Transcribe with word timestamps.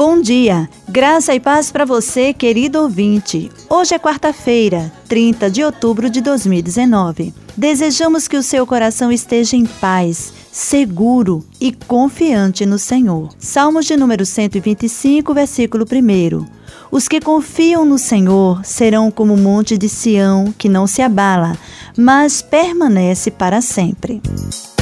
Bom 0.00 0.18
dia, 0.18 0.66
graça 0.88 1.34
e 1.34 1.38
paz 1.38 1.70
para 1.70 1.84
você, 1.84 2.32
querido 2.32 2.80
ouvinte. 2.80 3.50
Hoje 3.68 3.94
é 3.94 3.98
quarta-feira, 3.98 4.90
30 5.06 5.50
de 5.50 5.62
outubro 5.62 6.08
de 6.08 6.22
2019. 6.22 7.34
Desejamos 7.54 8.26
que 8.26 8.38
o 8.38 8.42
seu 8.42 8.66
coração 8.66 9.12
esteja 9.12 9.56
em 9.56 9.66
paz, 9.66 10.32
seguro 10.50 11.44
e 11.60 11.70
confiante 11.70 12.64
no 12.64 12.78
Senhor. 12.78 13.28
Salmos 13.38 13.84
de 13.84 13.94
número 13.94 14.24
125, 14.24 15.34
versículo 15.34 15.84
1. 15.84 16.46
Os 16.90 17.06
que 17.06 17.20
confiam 17.20 17.84
no 17.84 17.98
Senhor 17.98 18.64
serão 18.64 19.10
como 19.10 19.34
o 19.34 19.38
monte 19.38 19.76
de 19.76 19.90
Sião, 19.90 20.50
que 20.56 20.70
não 20.70 20.86
se 20.86 21.02
abala, 21.02 21.58
mas 21.94 22.40
permanece 22.40 23.30
para 23.30 23.60
sempre. 23.60 24.22
Os 24.48 24.79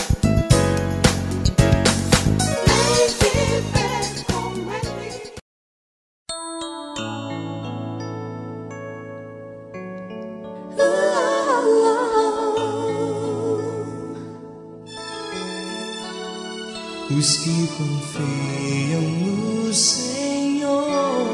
que 17.48 17.66
confiam 17.78 19.00
no 19.00 19.72
Senhor 19.72 21.32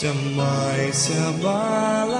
jamais 0.00 0.96
se 0.96 1.12
abalarão, 1.18 2.16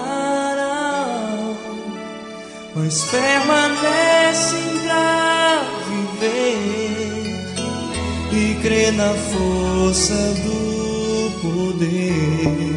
mas 2.75 3.05
permanecem 3.05 4.79
pra 4.85 5.63
viver 5.89 7.27
e 8.33 8.57
crer 8.61 8.93
na 8.95 9.15
força 9.15 10.35
do 10.43 11.31
poder. 11.43 12.75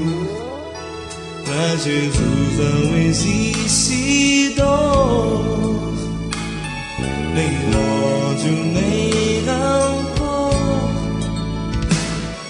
Pra 1.43 1.75
Jesus 1.77 2.57
não 2.59 2.97
existe 2.97 4.53
dor 4.55 5.77
nem 7.33 7.53
ódio, 7.75 7.96
nem 8.45 9.43
rancor. 9.45 10.53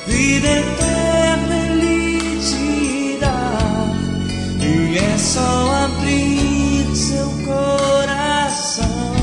Vida 0.06 0.48
eterna 0.48 1.56
Ele 1.56 2.40
te 2.42 3.18
e 4.66 4.98
é 4.98 5.18
só 5.18 5.86
abrir 5.86 6.96
seu 6.96 7.30
coração 7.46 9.16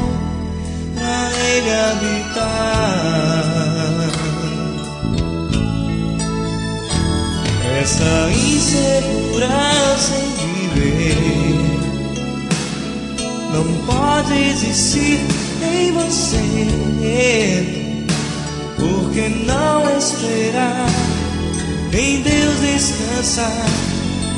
pra 0.94 1.30
Ele 1.48 1.70
habitar. 1.70 3.04
Essa 7.80 8.30
insegurança 8.30 10.14
em 10.16 10.68
viver 10.70 11.84
não 13.52 13.66
pode 13.86 14.32
existir 14.32 15.33
em 15.74 15.92
você. 15.92 16.66
Porque 18.76 19.28
não 19.46 19.98
esperar 19.98 20.86
em 21.92 22.22
Deus 22.22 22.60
descansar, 22.60 23.66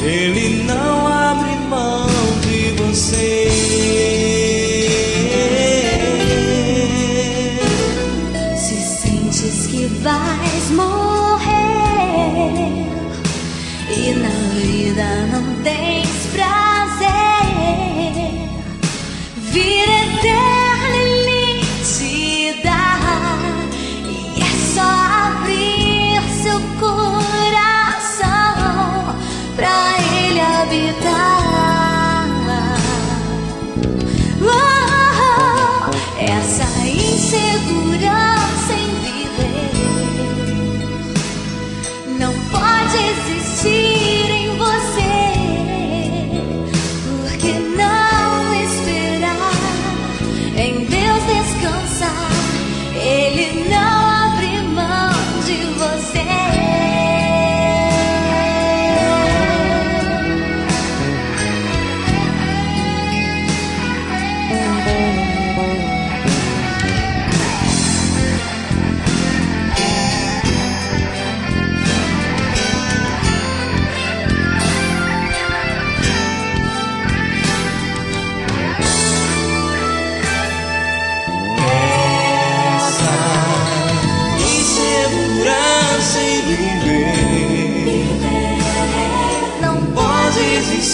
Ele 0.02 0.64
não 0.64 1.06
abre 1.06 1.54
mão 1.68 2.06
de 2.42 2.72
você. 2.82 4.35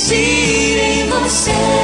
Existir 0.02 0.78
em 0.78 1.08
você. 1.08 1.81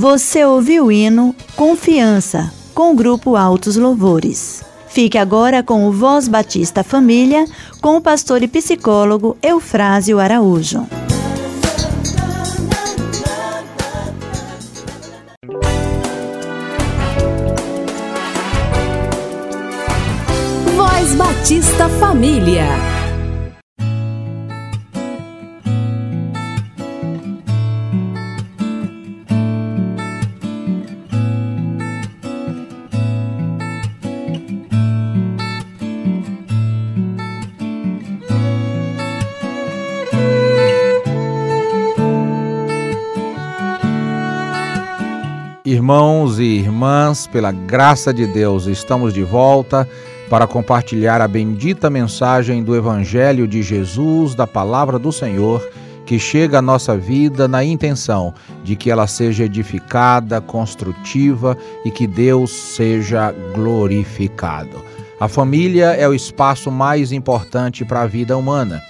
Você 0.00 0.46
ouviu 0.46 0.86
o 0.86 0.90
hino 0.90 1.36
Confiança, 1.54 2.50
com 2.74 2.90
o 2.90 2.96
grupo 2.96 3.36
Altos 3.36 3.76
Louvores. 3.76 4.64
Fique 4.88 5.18
agora 5.18 5.62
com 5.62 5.86
o 5.86 5.92
Voz 5.92 6.26
Batista 6.26 6.82
Família, 6.82 7.44
com 7.82 7.98
o 7.98 8.00
pastor 8.00 8.42
e 8.42 8.48
psicólogo 8.48 9.36
Eufrásio 9.42 10.18
Araújo. 10.18 10.86
Voz 20.74 21.14
Batista 21.14 21.90
Família. 22.00 22.99
Irmãos 45.70 46.40
e 46.40 46.42
irmãs, 46.42 47.28
pela 47.28 47.52
graça 47.52 48.12
de 48.12 48.26
Deus, 48.26 48.66
estamos 48.66 49.14
de 49.14 49.22
volta 49.22 49.88
para 50.28 50.44
compartilhar 50.44 51.20
a 51.20 51.28
bendita 51.28 51.88
mensagem 51.88 52.64
do 52.64 52.74
Evangelho 52.74 53.46
de 53.46 53.62
Jesus, 53.62 54.34
da 54.34 54.48
Palavra 54.48 54.98
do 54.98 55.12
Senhor, 55.12 55.64
que 56.04 56.18
chega 56.18 56.58
à 56.58 56.62
nossa 56.62 56.96
vida 56.96 57.46
na 57.46 57.62
intenção 57.62 58.34
de 58.64 58.74
que 58.74 58.90
ela 58.90 59.06
seja 59.06 59.44
edificada, 59.44 60.40
construtiva 60.40 61.56
e 61.84 61.90
que 61.92 62.04
Deus 62.04 62.50
seja 62.50 63.32
glorificado. 63.54 64.84
A 65.20 65.28
família 65.28 65.92
é 65.92 66.08
o 66.08 66.12
espaço 66.12 66.68
mais 66.68 67.12
importante 67.12 67.84
para 67.84 68.02
a 68.02 68.08
vida 68.08 68.36
humana. 68.36 68.82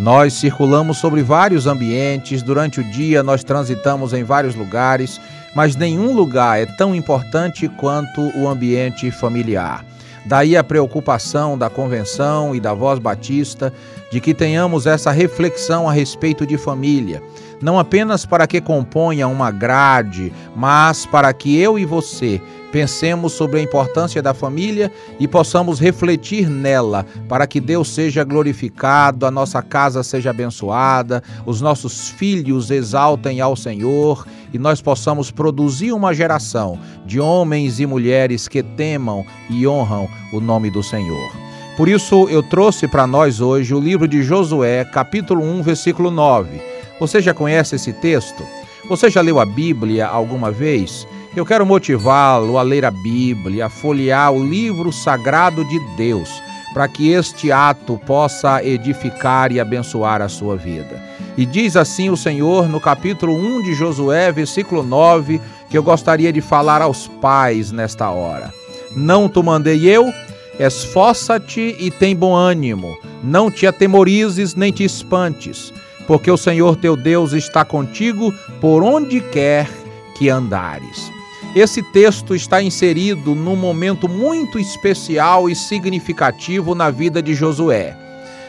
Nós 0.00 0.32
circulamos 0.32 0.98
sobre 0.98 1.22
vários 1.22 1.68
ambientes, 1.68 2.42
durante 2.42 2.80
o 2.80 2.84
dia 2.90 3.22
nós 3.22 3.44
transitamos 3.44 4.12
em 4.12 4.24
vários 4.24 4.56
lugares 4.56 5.20
mas 5.54 5.76
nenhum 5.76 6.12
lugar 6.12 6.60
é 6.60 6.66
tão 6.66 6.94
importante 6.94 7.68
quanto 7.68 8.20
o 8.36 8.48
ambiente 8.48 9.10
familiar. 9.10 9.84
Daí 10.26 10.56
a 10.56 10.64
preocupação 10.64 11.56
da 11.58 11.68
convenção 11.68 12.54
e 12.54 12.60
da 12.60 12.72
voz 12.72 12.98
batista 12.98 13.72
de 14.10 14.20
que 14.20 14.32
tenhamos 14.32 14.86
essa 14.86 15.10
reflexão 15.10 15.88
a 15.88 15.92
respeito 15.92 16.46
de 16.46 16.56
família, 16.56 17.22
não 17.60 17.78
apenas 17.78 18.24
para 18.24 18.46
que 18.46 18.60
componha 18.60 19.28
uma 19.28 19.50
grade, 19.50 20.32
mas 20.56 21.04
para 21.04 21.32
que 21.32 21.58
eu 21.58 21.78
e 21.78 21.84
você 21.84 22.40
pensemos 22.74 23.34
sobre 23.34 23.60
a 23.60 23.62
importância 23.62 24.20
da 24.20 24.34
família 24.34 24.90
e 25.20 25.28
possamos 25.28 25.78
refletir 25.78 26.50
nela, 26.50 27.06
para 27.28 27.46
que 27.46 27.60
Deus 27.60 27.88
seja 27.88 28.24
glorificado, 28.24 29.26
a 29.26 29.30
nossa 29.30 29.62
casa 29.62 30.02
seja 30.02 30.30
abençoada, 30.30 31.22
os 31.46 31.60
nossos 31.60 32.08
filhos 32.08 32.72
exaltem 32.72 33.40
ao 33.40 33.54
Senhor 33.54 34.26
e 34.52 34.58
nós 34.58 34.82
possamos 34.82 35.30
produzir 35.30 35.92
uma 35.92 36.12
geração 36.12 36.76
de 37.06 37.20
homens 37.20 37.78
e 37.78 37.86
mulheres 37.86 38.48
que 38.48 38.60
temam 38.60 39.24
e 39.48 39.68
honram 39.68 40.08
o 40.32 40.40
nome 40.40 40.68
do 40.68 40.82
Senhor. 40.82 41.30
Por 41.76 41.88
isso 41.88 42.28
eu 42.28 42.42
trouxe 42.42 42.88
para 42.88 43.06
nós 43.06 43.40
hoje 43.40 43.72
o 43.72 43.78
livro 43.78 44.08
de 44.08 44.20
Josué, 44.24 44.84
capítulo 44.84 45.44
1, 45.44 45.62
versículo 45.62 46.10
9. 46.10 46.60
Você 46.98 47.22
já 47.22 47.32
conhece 47.32 47.76
esse 47.76 47.92
texto? 47.92 48.42
Você 48.88 49.08
já 49.08 49.20
leu 49.20 49.38
a 49.38 49.46
Bíblia 49.46 50.08
alguma 50.08 50.50
vez? 50.50 51.06
Eu 51.36 51.44
quero 51.44 51.66
motivá-lo 51.66 52.58
a 52.58 52.62
ler 52.62 52.84
a 52.84 52.92
Bíblia, 52.92 53.66
a 53.66 53.68
folhear 53.68 54.30
o 54.30 54.46
livro 54.46 54.92
sagrado 54.92 55.64
de 55.64 55.80
Deus, 55.96 56.30
para 56.72 56.86
que 56.86 57.10
este 57.10 57.50
ato 57.50 57.98
possa 58.06 58.64
edificar 58.64 59.50
e 59.50 59.58
abençoar 59.58 60.22
a 60.22 60.28
sua 60.28 60.56
vida. 60.56 61.02
E 61.36 61.44
diz 61.44 61.76
assim 61.76 62.08
o 62.08 62.16
Senhor 62.16 62.68
no 62.68 62.80
capítulo 62.80 63.34
1 63.34 63.62
de 63.62 63.74
Josué, 63.74 64.30
versículo 64.30 64.84
9, 64.84 65.40
que 65.68 65.76
eu 65.76 65.82
gostaria 65.82 66.32
de 66.32 66.40
falar 66.40 66.80
aos 66.80 67.08
pais 67.08 67.72
nesta 67.72 68.08
hora. 68.10 68.54
Não 68.94 69.28
te 69.28 69.42
mandei 69.42 69.88
eu? 69.88 70.12
Esforça-te 70.56 71.74
e 71.80 71.90
tem 71.90 72.14
bom 72.14 72.32
ânimo, 72.32 72.96
não 73.24 73.50
te 73.50 73.66
atemorizes 73.66 74.54
nem 74.54 74.70
te 74.70 74.84
espantes, 74.84 75.74
porque 76.06 76.30
o 76.30 76.36
Senhor 76.36 76.76
teu 76.76 76.96
Deus 76.96 77.32
está 77.32 77.64
contigo 77.64 78.32
por 78.60 78.84
onde 78.84 79.20
quer 79.20 79.68
que 80.16 80.30
andares. 80.30 81.13
Esse 81.54 81.84
texto 81.84 82.34
está 82.34 82.60
inserido 82.60 83.32
num 83.32 83.54
momento 83.54 84.08
muito 84.08 84.58
especial 84.58 85.48
e 85.48 85.54
significativo 85.54 86.74
na 86.74 86.90
vida 86.90 87.22
de 87.22 87.32
Josué. 87.32 87.96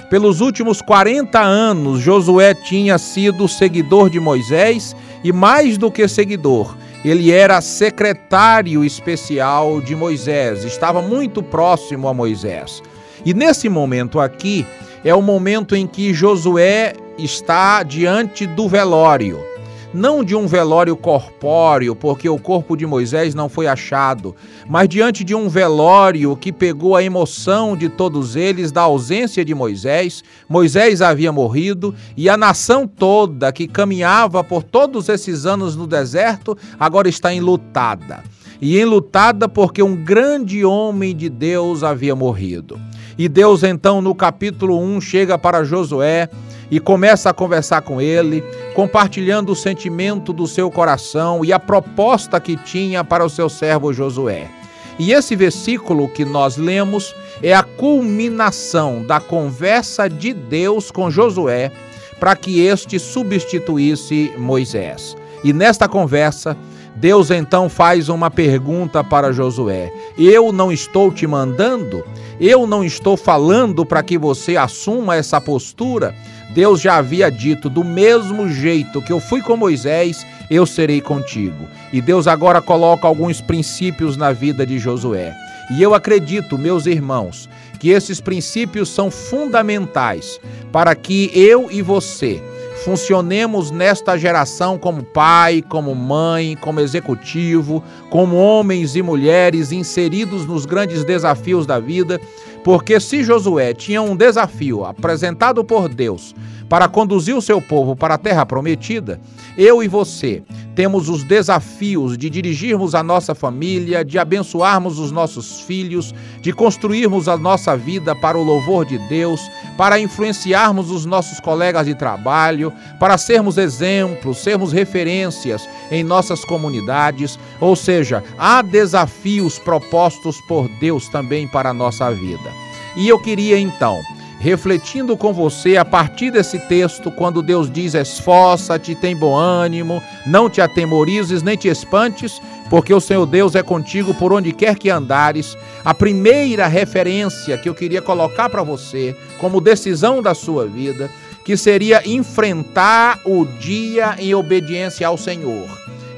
Pelos 0.09 0.41
últimos 0.41 0.81
40 0.81 1.39
anos, 1.39 2.01
Josué 2.01 2.55
tinha 2.55 2.97
sido 2.97 3.47
seguidor 3.47 4.09
de 4.09 4.19
Moisés 4.19 4.95
e, 5.23 5.31
mais 5.31 5.77
do 5.77 5.91
que 5.91 6.07
seguidor, 6.07 6.75
ele 7.03 7.31
era 7.31 7.61
secretário 7.61 8.83
especial 8.83 9.79
de 9.81 9.95
Moisés, 9.95 10.63
estava 10.63 10.99
muito 10.99 11.43
próximo 11.43 12.07
a 12.07 12.13
Moisés. 12.13 12.81
E 13.23 13.35
nesse 13.35 13.69
momento 13.69 14.19
aqui 14.19 14.65
é 15.03 15.13
o 15.13 15.21
momento 15.21 15.75
em 15.75 15.85
que 15.85 16.11
Josué 16.11 16.93
está 17.19 17.83
diante 17.83 18.47
do 18.47 18.67
velório 18.67 19.54
não 19.95 20.23
de 20.23 20.35
um 20.35 20.45
velório 20.45 20.95
corpóreo, 20.97 21.95
porque 21.95 22.27
o 22.27 22.37
corpo 22.37 22.75
de 22.75 22.85
Moisés 22.85 23.33
não 23.33 23.47
foi 23.47 23.65
achado, 23.65 24.35
mas 24.67 24.89
diante 24.89 25.23
de 25.23 25.33
um 25.33 25.47
velório 25.47 26.35
que 26.35 26.51
pegou 26.51 26.95
a 26.95 27.03
emoção 27.03 27.77
de 27.77 27.87
todos 27.87 28.35
eles 28.35 28.71
da 28.71 28.81
ausência 28.81 29.45
de 29.45 29.55
Moisés. 29.55 30.21
Moisés 30.49 31.01
havia 31.01 31.31
morrido 31.31 31.95
e 32.17 32.27
a 32.27 32.35
nação 32.35 32.85
toda 32.85 33.53
que 33.53 33.67
caminhava 33.67 34.43
por 34.43 34.61
todos 34.61 35.07
esses 35.07 35.45
anos 35.45 35.75
no 35.75 35.87
deserto 35.87 36.57
agora 36.77 37.07
está 37.07 37.33
enlutada. 37.33 38.21
E 38.61 38.79
enlutada 38.79 39.47
porque 39.47 39.81
um 39.81 39.95
grande 39.95 40.65
homem 40.65 41.15
de 41.15 41.29
Deus 41.29 41.83
havia 41.83 42.15
morrido. 42.15 42.79
E 43.17 43.29
Deus 43.29 43.63
então 43.63 44.01
no 44.01 44.13
capítulo 44.13 44.77
1 44.77 44.99
chega 44.99 45.37
para 45.37 45.63
Josué 45.63 46.29
e 46.69 46.79
começa 46.79 47.29
a 47.29 47.33
conversar 47.33 47.81
com 47.81 48.01
ele, 48.01 48.43
compartilhando 48.75 49.53
o 49.53 49.55
sentimento 49.55 50.33
do 50.33 50.45
seu 50.45 50.69
coração 50.69 51.45
e 51.45 51.53
a 51.53 51.59
proposta 51.59 52.39
que 52.41 52.57
tinha 52.57 53.05
para 53.05 53.25
o 53.25 53.29
seu 53.29 53.47
servo 53.49 53.93
Josué. 53.93 54.51
E 54.99 55.13
esse 55.13 55.35
versículo 55.35 56.09
que 56.09 56.25
nós 56.25 56.57
lemos 56.57 57.15
é 57.41 57.53
a 57.53 57.63
culminação 57.63 59.01
da 59.01 59.19
conversa 59.19 60.09
de 60.09 60.33
Deus 60.33 60.91
com 60.91 61.09
Josué 61.09 61.71
para 62.19 62.35
que 62.35 62.59
este 62.59 62.99
substituísse 62.99 64.33
Moisés. 64.37 65.15
E 65.43 65.53
nesta 65.53 65.87
conversa, 65.87 66.57
Deus 66.95 67.29
então 67.29 67.69
faz 67.69 68.09
uma 68.09 68.31
pergunta 68.31 69.03
para 69.03 69.31
Josué: 69.31 69.91
Eu 70.17 70.51
não 70.51 70.71
estou 70.71 71.11
te 71.11 71.27
mandando? 71.27 72.05
Eu 72.39 72.67
não 72.67 72.83
estou 72.83 73.15
falando 73.15 73.85
para 73.85 74.03
que 74.03 74.17
você 74.17 74.57
assuma 74.57 75.15
essa 75.15 75.39
postura? 75.39 76.13
Deus 76.55 76.79
já 76.79 76.95
havia 76.95 77.29
dito: 77.29 77.69
do 77.69 77.83
mesmo 77.83 78.49
jeito 78.49 79.01
que 79.01 79.11
eu 79.11 79.19
fui 79.19 79.41
com 79.41 79.57
Moisés, 79.57 80.25
eu 80.49 80.65
serei 80.65 81.01
contigo. 81.01 81.67
E 81.91 82.01
Deus 82.01 82.27
agora 82.27 82.61
coloca 82.61 83.05
alguns 83.05 83.41
princípios 83.41 84.15
na 84.15 84.31
vida 84.31 84.65
de 84.65 84.79
Josué. 84.79 85.35
E 85.71 85.83
eu 85.83 85.93
acredito, 85.93 86.57
meus 86.57 86.85
irmãos, 86.85 87.49
que 87.77 87.89
esses 87.89 88.21
princípios 88.21 88.87
são 88.87 89.11
fundamentais 89.11 90.39
para 90.71 90.95
que 90.95 91.29
eu 91.33 91.69
e 91.69 91.81
você 91.81 92.41
funcionemos 92.85 93.71
nesta 93.71 94.15
geração 94.15 94.77
como 94.77 95.01
pai, 95.01 95.63
como 95.67 95.95
mãe, 95.95 96.55
como 96.61 96.79
executivo, 96.79 97.83
como 98.09 98.35
homens 98.35 98.95
e 98.95 99.01
mulheres 99.01 99.71
inseridos 99.71 100.45
nos 100.45 100.65
grandes 100.65 101.03
desafios 101.03 101.65
da 101.65 101.79
vida, 101.79 102.21
porque 102.65 102.99
se 102.99 103.23
Josué 103.23 103.75
tinha 103.75 104.01
um 104.01 104.15
desafio 104.15 104.83
apresentado 104.83 105.63
por 105.63 105.87
Deus 105.87 106.33
para 106.69 106.87
conduzir 106.87 107.35
o 107.35 107.41
seu 107.41 107.61
povo 107.61 107.95
para 107.95 108.15
a 108.15 108.17
terra 108.17 108.45
prometida, 108.45 109.19
eu 109.57 109.83
e 109.83 109.87
você 109.87 110.43
temos 110.75 111.07
os 111.07 111.23
desafios 111.23 112.17
de 112.17 112.29
dirigirmos 112.29 112.93
a 112.93 113.01
nossa 113.01 113.33
família, 113.33 114.03
de 114.03 114.19
abençoarmos 114.19 114.99
os 114.99 115.09
nossos 115.09 115.61
filhos, 115.61 116.13
de 116.41 116.51
construirmos 116.51 117.29
a 117.29 117.37
nossa 117.37 117.77
vida 117.77 118.13
para 118.13 118.37
o 118.37 118.43
louvor 118.43 118.85
de 118.85 118.97
Deus, 119.07 119.39
para 119.77 119.99
influenciarmos 119.99 120.91
os 120.91 121.05
nossos 121.05 121.39
colegas 121.39 121.85
de 121.85 121.95
trabalho, 121.95 122.73
para 122.99 123.17
sermos 123.17 123.57
exemplos, 123.57 124.39
sermos 124.39 124.73
referências 124.73 125.67
em 125.89 126.03
nossas 126.03 126.43
comunidades. 126.43 127.39
Ou 127.61 127.75
seja, 127.75 128.21
há 128.37 128.61
desafios 128.61 129.57
propostos 129.57 130.41
por 130.41 130.67
Deus 130.79 131.07
também 131.07 131.47
para 131.47 131.69
a 131.69 131.73
nossa 131.73 132.11
vida. 132.11 132.51
E 132.97 133.07
eu 133.07 133.17
queria 133.17 133.57
então 133.57 134.01
refletindo 134.45 135.17
com 135.17 135.33
você 135.33 135.75
a 135.75 135.83
partir 135.83 136.29
desse 136.29 136.59
texto, 136.59 137.09
quando 137.09 137.41
Deus 137.41 137.67
diz: 137.67 137.95
esforça-te, 137.95 138.93
tem 138.93 139.15
bom 139.15 139.35
ânimo, 139.35 140.03
não 140.23 140.47
te 140.47 140.61
atemorizes 140.61 141.41
nem 141.41 141.57
te 141.57 141.67
espantes, 141.67 142.39
porque 142.69 142.93
o 142.93 143.01
Senhor 143.01 143.25
Deus 143.25 143.55
é 143.55 143.63
contigo 143.63 144.13
por 144.13 144.31
onde 144.31 144.51
quer 144.51 144.77
que 144.77 144.87
andares. 144.87 145.57
A 145.83 145.95
primeira 145.95 146.67
referência 146.67 147.57
que 147.57 147.67
eu 147.67 147.73
queria 147.73 148.03
colocar 148.03 148.47
para 148.47 148.61
você, 148.61 149.15
como 149.39 149.59
decisão 149.59 150.21
da 150.21 150.35
sua 150.35 150.67
vida, 150.67 151.09
que 151.43 151.57
seria 151.57 152.07
enfrentar 152.07 153.19
o 153.25 153.45
dia 153.45 154.15
em 154.19 154.35
obediência 154.35 155.07
ao 155.07 155.17
Senhor. 155.17 155.67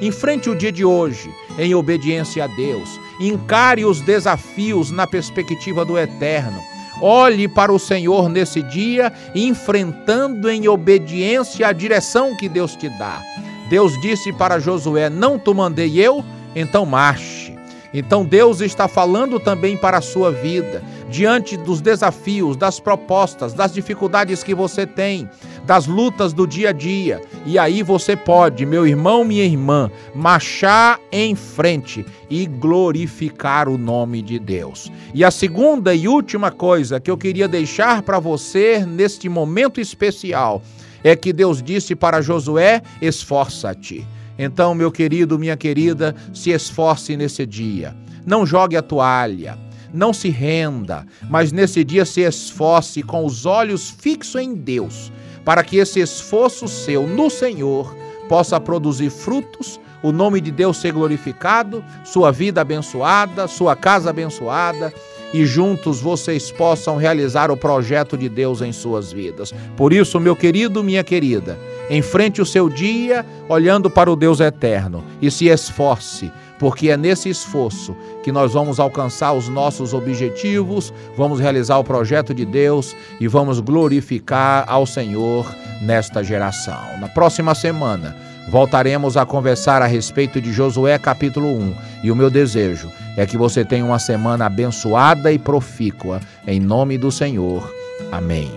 Enfrente 0.02 0.50
o 0.50 0.56
dia 0.56 0.72
de 0.72 0.84
hoje 0.84 1.30
em 1.58 1.74
obediência 1.74 2.44
a 2.44 2.48
Deus. 2.48 2.90
Encare 3.22 3.86
os 3.86 4.02
desafios 4.02 4.92
na 4.92 5.08
perspectiva 5.08 5.86
do 5.86 5.98
eterno. 5.98 6.62
Olhe 7.02 7.48
para 7.48 7.72
o 7.72 7.78
Senhor 7.78 8.28
nesse 8.28 8.62
dia, 8.64 9.14
enfrentando 9.36 10.50
em 10.50 10.68
obediência 10.68 11.68
a 11.68 11.72
direção 11.72 12.36
que 12.36 12.50
Deus 12.50 12.76
te 12.76 12.90
dá. 12.90 13.22
Deus 13.70 14.00
disse 14.02 14.34
para 14.34 14.60
Josué: 14.60 15.10
Não 15.10 15.38
te 15.38 15.54
mandei 15.54 16.00
eu, 16.00 16.24
então 16.56 16.86
marche. 16.86 17.56
Então 17.94 18.26
Deus 18.26 18.62
está 18.62 18.88
falando 18.88 19.40
também 19.40 19.78
para 19.78 19.98
a 19.98 20.02
sua 20.02 20.32
vida, 20.32 20.84
diante 21.10 21.56
dos 21.56 21.82
desafios, 21.82 22.58
das 22.58 22.80
propostas, 22.80 23.54
das 23.54 23.74
dificuldades 23.74 24.44
que 24.44 24.54
você 24.54 24.86
tem, 24.86 25.30
das 25.68 25.86
lutas 25.86 26.32
do 26.32 26.48
dia 26.48 26.70
a 26.70 26.72
dia. 26.72 27.22
E 27.46 27.60
aí 27.60 27.84
você 27.84 28.16
pode, 28.16 28.66
meu 28.66 28.88
irmão, 28.88 29.26
minha 29.26 29.44
irmã, 29.44 29.92
marchar 30.16 30.98
em 31.12 31.36
frente 31.36 32.06
e 32.30 32.46
glorificar 32.46 33.68
o 33.68 33.78
nome 33.78 34.22
de 34.22 34.40
Deus. 34.40 34.90
E 35.14 35.26
a 35.26 35.30
segunda 35.30 35.94
e 35.94 36.08
última 36.08 36.50
coisa 36.50 37.02
que 37.02 37.12
eu 37.12 37.18
queria 37.18 37.50
deixar 37.50 38.02
para 38.02 38.18
você 38.18 38.86
neste 38.86 39.28
momento 39.28 39.82
especial 39.82 40.62
é 41.04 41.16
que 41.16 41.34
Deus 41.34 41.62
disse 41.62 41.96
para 41.96 42.22
Josué: 42.22 42.82
esforça-te. 43.02 44.08
Então, 44.40 44.74
meu 44.74 44.92
querido, 44.92 45.38
minha 45.38 45.58
querida, 45.58 46.16
se 46.34 46.52
esforce 46.52 47.18
nesse 47.18 47.46
dia. 47.46 47.94
Não 48.26 48.46
jogue 48.46 48.78
a 48.78 48.82
toalha, 48.82 49.58
não 49.94 50.14
se 50.14 50.30
renda, 50.30 51.06
mas 51.30 51.52
nesse 51.52 51.84
dia 51.84 52.06
se 52.06 52.22
esforce 52.22 53.02
com 53.02 53.26
os 53.26 53.46
olhos 53.46 53.90
fixos 53.90 54.42
em 54.42 54.54
Deus, 54.54 55.12
para 55.48 55.64
que 55.64 55.78
esse 55.78 56.02
esforço 56.02 56.68
seu 56.68 57.08
no 57.08 57.30
Senhor 57.30 57.96
possa 58.28 58.60
produzir 58.60 59.10
frutos, 59.10 59.80
o 60.04 60.12
nome 60.12 60.42
de 60.42 60.52
Deus 60.52 60.76
ser 60.76 60.92
glorificado, 60.92 61.82
sua 62.04 62.34
vida 62.34 62.60
abençoada, 62.60 63.48
sua 63.48 63.74
casa 63.74 64.10
abençoada 64.10 64.94
e 65.34 65.46
juntos 65.46 66.02
vocês 66.02 66.52
possam 66.52 66.98
realizar 66.98 67.50
o 67.50 67.56
projeto 67.56 68.18
de 68.18 68.28
Deus 68.28 68.62
em 68.62 68.74
suas 68.74 69.14
vidas. 69.14 69.54
Por 69.78 69.94
isso, 69.94 70.20
meu 70.20 70.36
querido, 70.36 70.84
minha 70.84 71.02
querida, 71.02 71.58
enfrente 71.90 72.42
o 72.42 72.46
seu 72.46 72.68
dia 72.68 73.26
olhando 73.48 73.90
para 73.90 74.12
o 74.12 74.18
Deus 74.18 74.42
eterno 74.42 75.02
e 75.22 75.32
se 75.32 75.48
esforce, 75.48 76.30
porque 76.60 76.90
é 76.90 76.98
nesse 76.98 77.30
esforço 77.30 77.96
que 78.24 78.32
nós 78.32 78.54
vamos 78.54 78.80
alcançar 78.80 79.34
os 79.34 79.48
nossos 79.48 79.94
objetivos, 79.94 80.94
vamos 81.16 81.40
realizar 81.40 81.78
o 81.78 81.84
projeto 81.84 82.34
de 82.34 82.46
Deus 82.46 82.96
e 83.20 83.28
vamos 83.28 83.60
glorificar 83.60 84.66
ao 84.68 84.86
Senhor 84.86 85.54
nesta 85.82 86.24
geração. 86.24 86.98
Na 87.00 87.08
próxima 87.08 87.54
semana, 87.54 88.16
voltaremos 88.50 89.18
a 89.18 89.26
conversar 89.26 89.82
a 89.82 89.88
respeito 89.88 90.42
de 90.42 90.52
Josué 90.52 90.98
capítulo 90.98 91.48
1 91.48 91.76
e 92.04 92.12
o 92.12 92.16
meu 92.16 92.30
desejo 92.30 92.90
é 93.16 93.26
que 93.26 93.38
você 93.38 93.66
tenha 93.66 93.84
uma 93.84 94.00
semana 94.00 94.46
abençoada 94.46 95.32
e 95.32 95.40
profícua, 95.40 96.22
em 96.46 96.60
nome 96.60 96.98
do 96.98 97.12
Senhor. 97.12 97.74
Amém. 98.12 98.52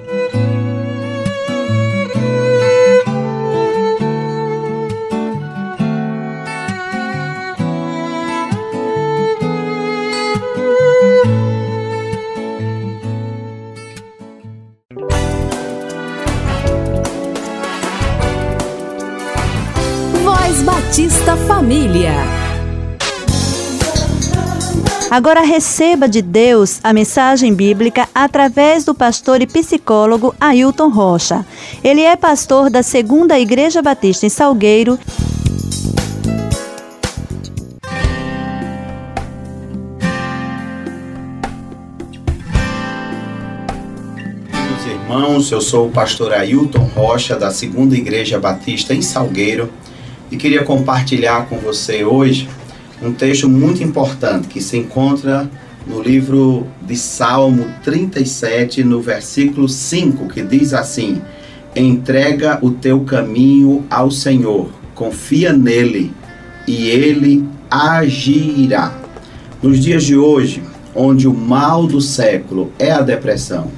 Agora 25.10 25.40
receba 25.40 26.08
de 26.08 26.22
Deus 26.22 26.78
a 26.84 26.92
mensagem 26.92 27.52
bíblica 27.52 28.08
através 28.14 28.84
do 28.84 28.94
pastor 28.94 29.42
e 29.42 29.46
psicólogo 29.46 30.32
Ailton 30.40 30.88
Rocha. 30.88 31.44
Ele 31.82 32.02
é 32.02 32.14
pastor 32.14 32.70
da 32.70 32.80
Segunda 32.80 33.36
Igreja 33.36 33.82
Batista 33.82 34.24
em 34.24 34.28
Salgueiro. 34.28 34.96
Irmãos, 44.86 45.50
eu 45.50 45.60
sou 45.60 45.88
o 45.88 45.90
pastor 45.90 46.32
Ailton 46.32 46.88
Rocha 46.94 47.34
da 47.34 47.50
Segunda 47.50 47.96
Igreja 47.96 48.38
Batista 48.38 48.94
em 48.94 49.02
Salgueiro 49.02 49.68
e 50.30 50.36
queria 50.36 50.62
compartilhar 50.62 51.48
com 51.48 51.58
você 51.58 52.04
hoje 52.04 52.48
um 53.02 53.12
texto 53.12 53.48
muito 53.48 53.82
importante 53.82 54.48
que 54.48 54.60
se 54.60 54.76
encontra 54.76 55.50
no 55.86 56.02
livro 56.02 56.66
de 56.82 56.96
Salmo 56.96 57.66
37, 57.82 58.84
no 58.84 59.00
versículo 59.00 59.68
5, 59.68 60.28
que 60.28 60.42
diz 60.42 60.74
assim: 60.74 61.22
Entrega 61.74 62.58
o 62.60 62.70
teu 62.70 63.00
caminho 63.00 63.84
ao 63.88 64.10
Senhor, 64.10 64.70
confia 64.94 65.52
nele 65.52 66.12
e 66.66 66.88
ele 66.88 67.44
agirá. 67.70 68.92
Nos 69.62 69.82
dias 69.82 70.04
de 70.04 70.16
hoje, 70.16 70.62
onde 70.94 71.26
o 71.26 71.34
mal 71.34 71.86
do 71.86 72.00
século 72.00 72.72
é 72.78 72.90
a 72.90 73.00
depressão, 73.00 73.70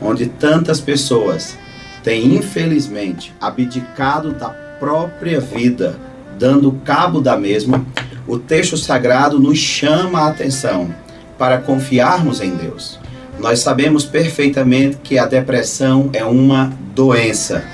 onde 0.00 0.26
tantas 0.26 0.80
pessoas 0.80 1.56
têm 2.02 2.36
infelizmente 2.36 3.32
abdicado 3.40 4.32
da 4.32 4.48
própria 4.48 5.40
vida, 5.40 5.98
dando 6.38 6.72
cabo 6.84 7.20
da 7.20 7.36
mesma, 7.36 7.84
o 8.26 8.38
texto 8.38 8.76
sagrado 8.76 9.38
nos 9.38 9.58
chama 9.58 10.20
a 10.20 10.28
atenção 10.28 10.94
para 11.38 11.58
confiarmos 11.58 12.40
em 12.40 12.56
Deus. 12.56 12.98
Nós 13.38 13.60
sabemos 13.60 14.04
perfeitamente 14.04 14.96
que 15.02 15.18
a 15.18 15.26
depressão 15.26 16.10
é 16.12 16.24
uma 16.24 16.72
doença. 16.94 17.64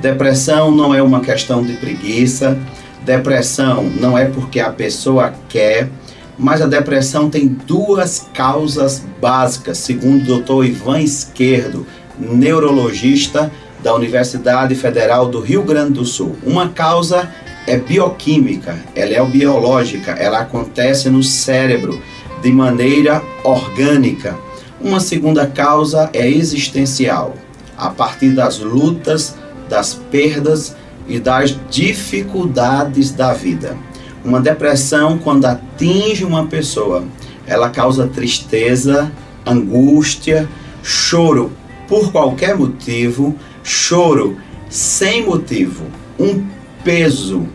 Depressão 0.00 0.70
não 0.70 0.92
é 0.94 1.00
uma 1.02 1.20
questão 1.20 1.62
de 1.62 1.74
preguiça, 1.74 2.58
depressão 3.04 3.84
não 3.84 4.18
é 4.18 4.26
porque 4.26 4.58
a 4.58 4.70
pessoa 4.70 5.32
quer, 5.48 5.88
mas 6.36 6.60
a 6.60 6.66
depressão 6.66 7.30
tem 7.30 7.46
duas 7.46 8.28
causas 8.34 9.04
básicas, 9.20 9.78
segundo 9.78 10.34
o 10.34 10.40
Dr. 10.40 10.66
Ivan 10.66 11.00
Esquerdo, 11.00 11.86
neurologista 12.18 13.50
da 13.82 13.94
Universidade 13.94 14.74
Federal 14.74 15.28
do 15.28 15.40
Rio 15.40 15.62
Grande 15.62 15.92
do 15.94 16.04
Sul. 16.04 16.36
Uma 16.44 16.68
causa 16.68 17.28
é 17.66 17.76
bioquímica, 17.76 18.78
ela 18.94 19.12
é 19.12 19.24
biológica, 19.24 20.12
ela 20.12 20.40
acontece 20.40 21.08
no 21.08 21.22
cérebro 21.22 22.00
de 22.42 22.52
maneira 22.52 23.22
orgânica. 23.44 24.36
Uma 24.80 24.98
segunda 24.98 25.46
causa 25.46 26.10
é 26.12 26.28
existencial, 26.28 27.34
a 27.76 27.88
partir 27.90 28.30
das 28.30 28.58
lutas, 28.58 29.36
das 29.68 29.94
perdas 29.94 30.76
e 31.06 31.18
das 31.18 31.56
dificuldades 31.70 33.12
da 33.12 33.32
vida. 33.32 33.76
Uma 34.24 34.40
depressão, 34.40 35.18
quando 35.18 35.46
atinge 35.46 36.24
uma 36.24 36.46
pessoa, 36.46 37.04
ela 37.46 37.70
causa 37.70 38.06
tristeza, 38.06 39.10
angústia, 39.46 40.48
choro 40.82 41.52
por 41.88 42.10
qualquer 42.10 42.56
motivo, 42.56 43.36
choro 43.62 44.36
sem 44.68 45.24
motivo, 45.24 45.84
um 46.18 46.44
peso, 46.84 47.46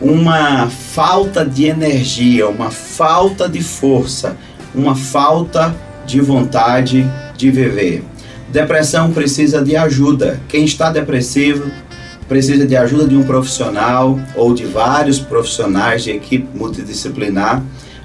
uma 0.00 0.68
falta 0.68 1.44
de 1.44 1.66
energia, 1.66 2.48
uma 2.48 2.70
falta 2.70 3.48
de 3.48 3.62
força, 3.62 4.36
uma 4.74 4.96
falta 4.96 5.74
de 6.06 6.20
vontade 6.20 7.08
de 7.36 7.50
viver. 7.50 8.02
Depressão 8.48 9.12
precisa 9.12 9.62
de 9.62 9.76
ajuda. 9.76 10.40
Quem 10.48 10.64
está 10.64 10.90
depressivo 10.90 11.70
precisa 12.28 12.66
de 12.66 12.76
ajuda 12.76 13.06
de 13.06 13.16
um 13.16 13.22
profissional 13.22 14.18
ou 14.34 14.52
de 14.54 14.64
vários 14.64 15.18
profissionais 15.18 16.04
de 16.04 16.10
equipe 16.10 16.46
multidisciplinar, 16.54 17.62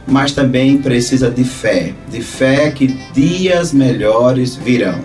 mas 0.08 0.32
também 0.32 0.78
precisa 0.78 1.30
de 1.30 1.44
fé, 1.44 1.94
de 2.10 2.22
fé 2.22 2.72
que 2.72 2.88
dias 3.14 3.74
melhores 3.74 4.56
virão. 4.56 5.00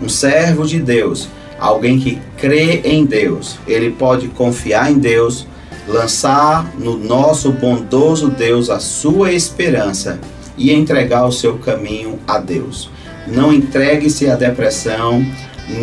Um 0.00 0.08
servo 0.08 0.66
de 0.66 0.80
Deus 0.80 1.28
alguém 1.62 1.98
que 1.98 2.20
crê 2.36 2.80
em 2.84 3.04
Deus, 3.04 3.56
ele 3.68 3.90
pode 3.90 4.28
confiar 4.28 4.90
em 4.90 4.98
Deus, 4.98 5.46
lançar 5.86 6.72
no 6.76 6.98
nosso 6.98 7.52
bondoso 7.52 8.28
Deus 8.30 8.68
a 8.68 8.80
sua 8.80 9.32
esperança 9.32 10.18
e 10.58 10.72
entregar 10.72 11.24
o 11.24 11.32
seu 11.32 11.58
caminho 11.58 12.18
a 12.26 12.38
Deus. 12.38 12.90
Não 13.28 13.52
entregue-se 13.52 14.28
à 14.28 14.34
depressão, 14.34 15.24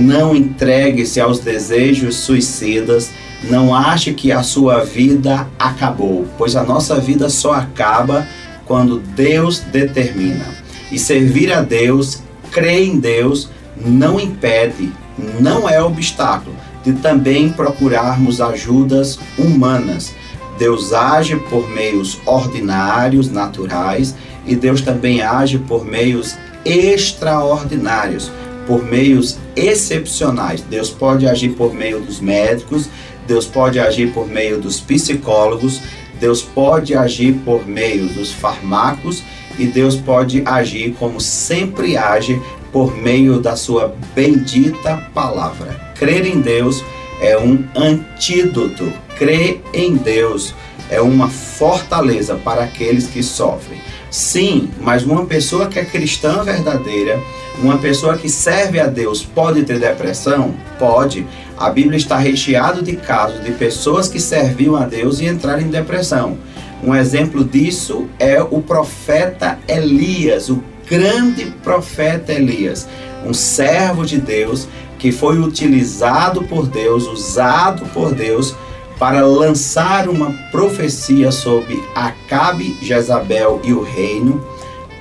não 0.01 0.35
entregue-se 0.35 1.21
aos 1.21 1.39
desejos 1.39 2.15
suicidas, 2.17 3.09
Não 3.43 3.73
ache 3.73 4.13
que 4.13 4.33
a 4.33 4.43
sua 4.43 4.83
vida 4.83 5.47
acabou, 5.57 6.27
pois 6.37 6.57
a 6.57 6.63
nossa 6.63 6.99
vida 6.99 7.29
só 7.29 7.53
acaba 7.53 8.27
quando 8.65 8.99
Deus 8.99 9.59
determina. 9.59 10.45
E 10.91 10.99
servir 10.99 11.53
a 11.53 11.61
Deus, 11.61 12.21
crer 12.51 12.83
em 12.83 12.99
Deus, 12.99 13.49
não 13.77 14.19
impede, 14.19 14.91
não 15.39 15.69
é 15.69 15.81
obstáculo 15.81 16.55
de 16.83 16.93
também 16.93 17.49
procurarmos 17.49 18.39
ajudas 18.39 19.19
humanas. 19.37 20.13
Deus 20.57 20.93
age 20.93 21.35
por 21.49 21.69
meios 21.69 22.19
ordinários, 22.25 23.29
naturais, 23.31 24.15
e 24.45 24.55
Deus 24.55 24.81
também 24.81 25.21
age 25.21 25.57
por 25.57 25.85
meios 25.85 26.35
extraordinários, 26.65 28.31
por 28.67 28.83
meios 28.83 29.37
excepcionais. 29.55 30.61
Deus 30.61 30.89
pode 30.89 31.27
agir 31.27 31.49
por 31.49 31.73
meio 31.73 32.01
dos 32.01 32.19
médicos, 32.19 32.89
Deus 33.27 33.45
pode 33.45 33.79
agir 33.79 34.11
por 34.11 34.27
meio 34.27 34.59
dos 34.59 34.79
psicólogos, 34.79 35.81
Deus 36.19 36.41
pode 36.41 36.95
agir 36.95 37.33
por 37.45 37.65
meio 37.65 38.07
dos 38.09 38.31
farmacos 38.31 39.23
e 39.57 39.65
Deus 39.65 39.95
pode 39.95 40.41
agir 40.45 40.95
como 40.99 41.21
sempre 41.21 41.95
age 41.95 42.41
por 42.71 42.95
meio 42.95 43.39
da 43.39 43.55
sua 43.55 43.95
bendita 44.15 44.97
palavra. 45.13 45.93
Crer 45.95 46.25
em 46.25 46.41
Deus 46.41 46.83
é 47.21 47.37
um 47.37 47.63
antídoto. 47.75 48.91
Crer 49.17 49.61
em 49.73 49.95
Deus 49.95 50.53
é 50.89 51.01
uma 51.01 51.27
fortaleza 51.29 52.35
para 52.35 52.63
aqueles 52.63 53.07
que 53.07 53.21
sofrem. 53.21 53.79
Sim, 54.09 54.69
mas 54.81 55.03
uma 55.03 55.25
pessoa 55.25 55.67
que 55.67 55.77
é 55.77 55.85
cristã 55.85 56.43
verdadeira, 56.43 57.21
uma 57.61 57.77
pessoa 57.77 58.17
que 58.17 58.27
serve 58.27 58.79
a 58.79 58.87
Deus, 58.87 59.23
pode 59.23 59.63
ter 59.63 59.79
depressão? 59.79 60.55
Pode. 60.79 61.27
A 61.57 61.69
Bíblia 61.69 61.97
está 61.97 62.17
recheada 62.17 62.81
de 62.81 62.95
casos 62.95 63.43
de 63.43 63.51
pessoas 63.51 64.07
que 64.07 64.19
serviam 64.19 64.75
a 64.75 64.85
Deus 64.85 65.19
e 65.19 65.25
entraram 65.25 65.61
em 65.61 65.69
depressão. 65.69 66.37
Um 66.81 66.95
exemplo 66.95 67.43
disso 67.43 68.07
é 68.17 68.41
o 68.41 68.61
profeta 68.61 69.59
Elias, 69.67 70.49
o 70.49 70.63
grande 70.89 71.45
profeta 71.63 72.33
Elias, 72.33 72.87
um 73.25 73.33
servo 73.33 74.05
de 74.05 74.19
Deus 74.19 74.67
que 74.97 75.11
foi 75.11 75.39
utilizado 75.39 76.43
por 76.43 76.67
Deus, 76.67 77.07
usado 77.07 77.85
por 77.93 78.13
Deus 78.13 78.55
para 78.97 79.25
lançar 79.25 80.09
uma 80.09 80.33
profecia 80.51 81.31
sobre 81.31 81.81
Acabe, 81.95 82.77
Jezabel 82.81 83.61
e 83.63 83.71
o 83.71 83.81
reino. 83.81 84.43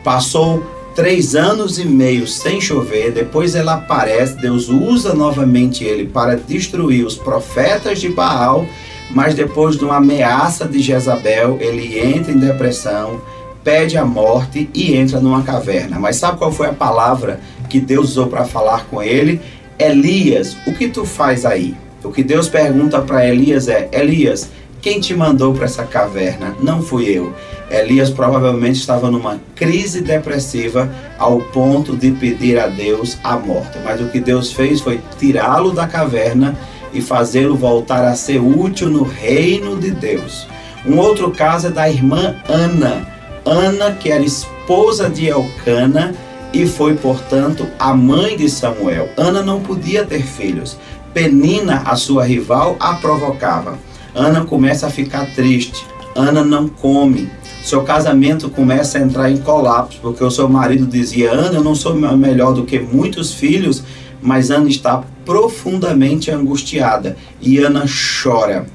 Passou 0.05 0.63
três 0.95 1.35
anos 1.35 1.79
e 1.79 1.85
meio 1.85 2.27
sem 2.27 2.61
chover, 2.61 3.13
depois 3.13 3.55
ela 3.55 3.75
aparece, 3.75 4.37
Deus 4.37 4.69
usa 4.69 5.15
novamente 5.15 5.85
ele 5.85 6.07
para 6.07 6.37
destruir 6.37 7.05
os 7.05 7.17
profetas 7.17 8.01
de 8.01 8.09
Baal, 8.09 8.67
mas 9.11 9.35
depois 9.35 9.77
de 9.77 9.85
uma 9.85 9.97
ameaça 9.97 10.67
de 10.67 10.81
Jezabel, 10.81 11.57
ele 11.61 11.99
entra 11.99 12.33
em 12.33 12.39
depressão, 12.39 13.21
pede 13.63 13.97
a 13.97 14.05
morte 14.05 14.69
e 14.75 14.95
entra 14.95 15.21
numa 15.21 15.43
caverna. 15.43 15.99
Mas 15.99 16.17
sabe 16.17 16.39
qual 16.39 16.53
foi 16.53 16.69
a 16.69 16.73
palavra 16.73 17.41
que 17.69 17.81
Deus 17.81 18.11
usou 18.11 18.27
para 18.27 18.45
falar 18.45 18.87
com 18.87 19.03
ele? 19.03 19.41
Elias, 19.79 20.57
o 20.67 20.73
que 20.73 20.89
tu 20.89 21.05
faz 21.05 21.45
aí? 21.45 21.77
O 22.03 22.11
que 22.11 22.23
Deus 22.23 22.49
pergunta 22.49 23.01
para 23.01 23.27
Elias 23.27 23.69
é: 23.69 23.89
Elias, 23.93 24.51
quem 24.81 25.01
te 25.01 25.15
mandou 25.15 25.53
para 25.53 25.65
essa 25.65 25.85
caverna? 25.85 26.55
Não 26.63 26.83
fui 26.83 27.09
eu. 27.09 27.35
Elias 27.71 28.09
provavelmente 28.09 28.77
estava 28.77 29.11
numa 29.11 29.41
crise 29.55 30.01
depressiva 30.01 30.91
ao 31.19 31.41
ponto 31.41 31.97
de 31.97 32.13
pedir 32.13 32.59
a 32.59 32.67
Deus 32.67 33.19
a 33.23 33.37
morte. 33.37 33.79
Mas 33.85 34.01
o 34.01 34.09
que 34.09 34.21
Deus 34.21 34.53
fez 34.53 34.81
foi 34.81 35.01
tirá-lo 35.19 35.73
da 35.73 35.87
caverna 35.87 36.57
e 36.93 37.03
fazê-lo 37.03 37.57
voltar 37.57 38.05
a 38.05 38.15
ser 38.15 38.41
útil 38.41 38.89
no 38.89 39.03
reino 39.03 39.77
de 39.77 39.91
Deus. 39.91 40.47
Um 40.87 40.97
outro 40.99 41.31
caso 41.31 41.67
é 41.67 41.71
da 41.71 41.91
irmã 41.91 42.37
Ana. 42.49 43.18
Ana, 43.49 43.93
que 43.93 44.11
era 44.11 44.23
esposa 44.23 45.09
de 45.09 45.27
Elcana 45.27 46.15
e 46.53 46.67
foi, 46.67 46.95
portanto, 46.95 47.67
a 47.79 47.95
mãe 47.95 48.37
de 48.37 48.49
Samuel. 48.49 49.09
Ana 49.17 49.43
não 49.43 49.61
podia 49.61 50.05
ter 50.05 50.23
filhos. 50.23 50.77
Penina, 51.15 51.83
a 51.87 51.97
sua 51.97 52.25
rival, 52.25 52.77
a 52.79 52.95
provocava. 52.95 53.79
Ana 54.15 54.45
começa 54.45 54.87
a 54.87 54.91
ficar 54.91 55.27
triste. 55.35 55.87
Ana 56.15 56.45
não 56.45 56.69
come. 56.69 57.31
Seu 57.63 57.83
casamento 57.83 58.51
começa 58.51 58.99
a 58.99 59.01
entrar 59.01 59.31
em 59.31 59.39
colapso, 59.39 59.99
porque 60.03 60.23
o 60.23 60.31
seu 60.31 60.49
marido 60.49 60.87
dizia: 60.87 61.33
Ana, 61.33 61.59
eu 61.59 61.65
não 61.65 61.75
sou 61.75 61.95
melhor 61.95 62.53
do 62.53 62.65
que 62.65 62.79
muitos 62.79 63.33
filhos, 63.33 63.83
mas 64.21 64.51
Ana 64.51 64.69
está 64.69 65.03
profundamente 65.25 66.31
angustiada 66.31 67.17
e 67.41 67.59
Ana 67.59 67.85
chora. 68.23 68.67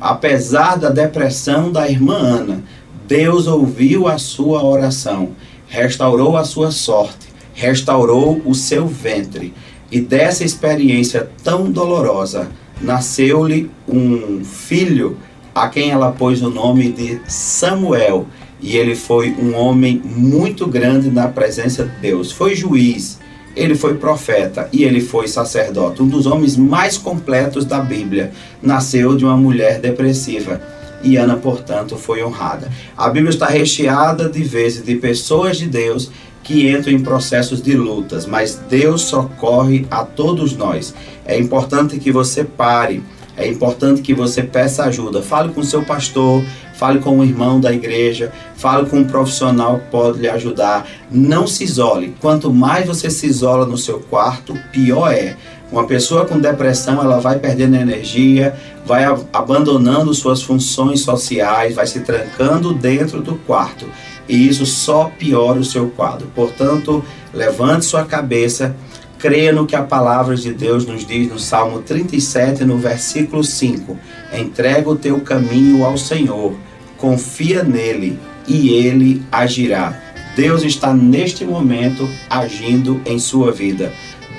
Apesar 0.00 0.76
da 0.76 0.90
depressão 0.90 1.72
da 1.72 1.88
irmã 1.88 2.16
Ana, 2.16 2.62
Deus 3.06 3.46
ouviu 3.46 4.08
a 4.08 4.18
sua 4.18 4.64
oração, 4.64 5.30
restaurou 5.68 6.36
a 6.36 6.44
sua 6.44 6.72
sorte, 6.72 7.28
restaurou 7.54 8.42
o 8.44 8.54
seu 8.54 8.86
ventre. 8.86 9.54
E 9.92 10.00
dessa 10.00 10.44
experiência 10.44 11.30
tão 11.44 11.70
dolorosa, 11.70 12.48
nasceu-lhe 12.80 13.70
um 13.88 14.44
filho 14.44 15.16
a 15.54 15.68
quem 15.68 15.90
ela 15.90 16.10
pôs 16.10 16.42
o 16.42 16.50
nome 16.50 16.90
de 16.90 17.20
Samuel. 17.28 18.26
E 18.60 18.76
ele 18.76 18.96
foi 18.96 19.30
um 19.30 19.54
homem 19.54 20.02
muito 20.04 20.66
grande 20.66 21.08
na 21.08 21.28
presença 21.28 21.84
de 21.84 22.00
Deus. 22.00 22.32
Foi 22.32 22.56
juiz, 22.56 23.20
ele 23.54 23.76
foi 23.76 23.94
profeta 23.94 24.68
e 24.72 24.82
ele 24.82 25.00
foi 25.00 25.28
sacerdote. 25.28 26.02
Um 26.02 26.08
dos 26.08 26.26
homens 26.26 26.56
mais 26.56 26.98
completos 26.98 27.64
da 27.64 27.78
Bíblia. 27.78 28.32
Nasceu 28.60 29.16
de 29.16 29.24
uma 29.24 29.36
mulher 29.36 29.78
depressiva. 29.78 30.60
E 31.02 31.16
Ana, 31.16 31.36
portanto, 31.36 31.96
foi 31.96 32.22
honrada. 32.22 32.70
A 32.96 33.08
Bíblia 33.08 33.30
está 33.30 33.46
recheada 33.46 34.28
de 34.28 34.42
vezes 34.42 34.84
de 34.84 34.96
pessoas 34.96 35.58
de 35.58 35.66
Deus 35.66 36.10
que 36.42 36.70
entram 36.70 36.92
em 36.92 37.02
processos 37.02 37.60
de 37.60 37.76
lutas, 37.76 38.24
mas 38.24 38.60
Deus 38.68 39.02
socorre 39.02 39.86
a 39.90 40.04
todos 40.04 40.56
nós. 40.56 40.94
É 41.24 41.38
importante 41.38 41.98
que 41.98 42.12
você 42.12 42.44
pare, 42.44 43.02
é 43.36 43.46
importante 43.46 44.00
que 44.00 44.14
você 44.14 44.42
peça 44.42 44.84
ajuda. 44.84 45.20
Fale 45.22 45.52
com 45.52 45.62
seu 45.62 45.82
pastor, 45.82 46.42
fale 46.74 47.00
com 47.00 47.18
um 47.18 47.24
irmão 47.24 47.60
da 47.60 47.72
igreja, 47.72 48.32
fale 48.56 48.88
com 48.88 49.00
um 49.00 49.04
profissional 49.04 49.78
que 49.78 49.90
pode 49.90 50.20
lhe 50.20 50.28
ajudar. 50.28 50.88
Não 51.10 51.46
se 51.46 51.64
isole. 51.64 52.14
Quanto 52.20 52.52
mais 52.52 52.86
você 52.86 53.10
se 53.10 53.26
isola 53.26 53.66
no 53.66 53.76
seu 53.76 54.00
quarto, 54.00 54.54
pior 54.72 55.12
é. 55.12 55.36
Uma 55.70 55.86
pessoa 55.86 56.24
com 56.24 56.38
depressão, 56.38 57.02
ela 57.02 57.18
vai 57.18 57.38
perdendo 57.38 57.74
energia, 57.76 58.54
vai 58.84 59.04
abandonando 59.32 60.14
suas 60.14 60.42
funções 60.42 61.00
sociais, 61.00 61.74
vai 61.74 61.86
se 61.86 62.00
trancando 62.00 62.72
dentro 62.72 63.20
do 63.20 63.34
quarto 63.34 63.86
e 64.28 64.48
isso 64.48 64.66
só 64.66 65.10
piora 65.18 65.58
o 65.58 65.64
seu 65.64 65.88
quadro. 65.90 66.28
Portanto, 66.34 67.04
levante 67.32 67.84
sua 67.84 68.04
cabeça, 68.04 68.76
creia 69.18 69.52
no 69.52 69.66
que 69.66 69.76
a 69.76 69.82
palavra 69.82 70.36
de 70.36 70.52
Deus 70.52 70.86
nos 70.86 71.06
diz 71.06 71.28
no 71.28 71.38
Salmo 71.38 71.80
37, 71.80 72.64
no 72.64 72.76
versículo 72.76 73.42
5. 73.42 73.96
Entrega 74.32 74.88
o 74.88 74.96
teu 74.96 75.20
caminho 75.20 75.84
ao 75.84 75.96
Senhor, 75.96 76.54
confia 76.96 77.62
nele 77.62 78.18
e 78.46 78.70
ele 78.70 79.22
agirá. 79.30 80.02
Deus 80.36 80.62
está 80.62 80.92
neste 80.92 81.44
momento 81.44 82.06
agindo 82.28 83.00
em 83.06 83.18
sua 83.18 83.52
vida. 83.52 83.90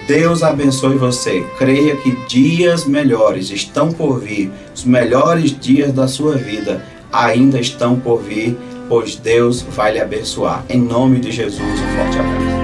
Deus 0.07 0.41
abençoe 0.41 0.95
você. 0.95 1.45
Creia 1.57 1.95
que 1.97 2.11
dias 2.27 2.85
melhores 2.85 3.51
estão 3.51 3.91
por 3.91 4.19
vir. 4.19 4.51
Os 4.73 4.85
melhores 4.85 5.51
dias 5.59 5.91
da 5.91 6.07
sua 6.07 6.35
vida 6.35 6.83
ainda 7.11 7.59
estão 7.59 7.99
por 7.99 8.21
vir 8.21 8.57
pois 8.87 9.15
Deus 9.15 9.61
vai 9.61 9.93
lhe 9.93 9.99
abençoar. 9.99 10.63
Em 10.69 10.79
nome 10.79 11.19
de 11.19 11.31
Jesus, 11.31 11.61
um 11.61 11.95
forte 11.95 12.19
abraço. 12.19 12.57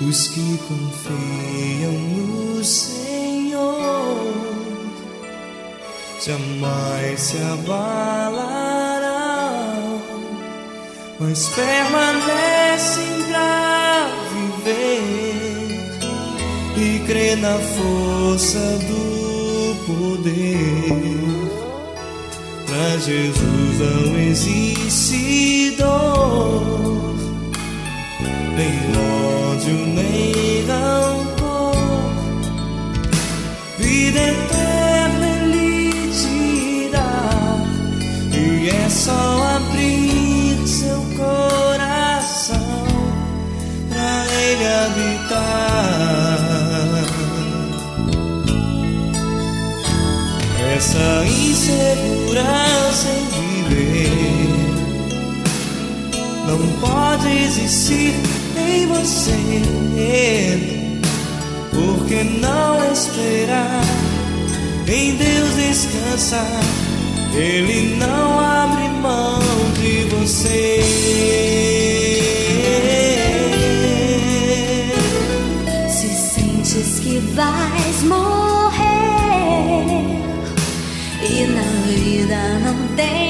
Os 0.00 0.28
que 0.28 0.58
confiam 0.68 1.51
jamais 6.24 7.20
se 7.20 7.36
abalarão, 7.38 9.02
mas 11.18 11.48
permanecem 11.48 13.24
pra 13.28 14.08
viver 14.32 15.82
e 16.76 17.00
crer 17.06 17.36
na 17.38 17.58
força 17.58 18.58
do 18.58 19.74
poder. 19.84 21.12
Pra 22.66 22.98
Jesus 22.98 23.78
não 23.80 24.18
existe 24.18 25.74
dor, 25.76 27.16
nem 28.56 28.78
ódio, 29.50 29.74
nem 29.86 30.64
rancor. 30.66 31.74
Vida 33.78 34.20
eterna 34.20 34.71
não 56.58 56.68
pode 56.80 57.28
existir 57.28 58.14
em 58.56 58.86
você. 58.86 59.62
Porque 61.70 62.24
não 62.24 62.92
esperar 62.92 63.82
em 64.86 65.16
Deus 65.16 65.54
descansar, 65.54 66.60
Ele 67.34 67.96
não 67.96 68.38
abre 68.38 68.88
mão 68.88 69.40
de 69.80 70.04
você. 70.14 70.82
Se 75.88 76.08
sentes 76.08 77.00
que 77.00 77.18
vais 77.34 78.02
morrer 78.02 78.82
e 81.22 81.46
na 81.46 81.62
vida 81.86 82.58
não 82.60 82.76
tens 82.96 83.21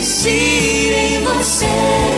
existir 0.00 0.94
em 0.94 1.24
você. 1.24 2.09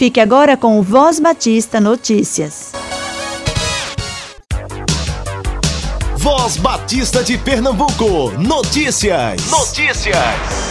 Fique 0.00 0.18
agora 0.18 0.56
com 0.56 0.78
o 0.78 0.82
Voz 0.82 1.20
Batista 1.20 1.78
Notícias. 1.78 2.72
Voz 6.16 6.56
Batista 6.56 7.22
de 7.22 7.36
Pernambuco. 7.36 8.30
Notícias. 8.38 9.50
Notícias. 9.50 10.69